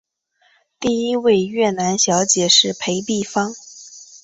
[0.79, 3.53] 第一位越南小姐是裴碧芳。